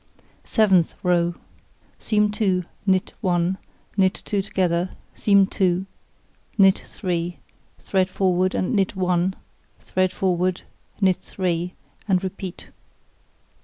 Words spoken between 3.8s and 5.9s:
knit 2 together, seam 2,